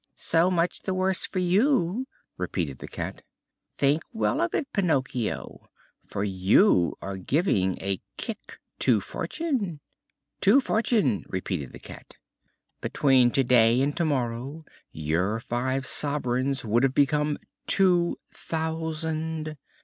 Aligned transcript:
"So 0.15 0.49
much 0.49 0.81
the 0.81 0.95
worse 0.95 1.27
for 1.27 1.37
you!" 1.37 2.07
repeated 2.35 2.79
the 2.79 2.87
Cat. 2.87 3.21
"Think 3.77 4.01
well 4.11 4.41
of 4.41 4.55
it, 4.55 4.73
Pinocchio, 4.73 5.69
for 6.07 6.23
you 6.23 6.95
are 7.03 7.17
giving 7.17 7.77
a 7.79 8.01
kick 8.17 8.59
to 8.79 8.99
fortune." 8.99 9.79
"To 10.39 10.59
fortune!" 10.59 11.23
repeated 11.27 11.71
the 11.71 11.77
Cat. 11.77 12.17
"Between 12.81 13.29
today 13.29 13.79
and 13.83 13.95
tomorrow 13.95 14.65
your 14.91 15.39
five 15.39 15.85
sovereigns 15.85 16.65
would 16.65 16.81
have 16.81 16.95
become 16.95 17.37
two 17.67 18.17
thousand." 18.31 19.55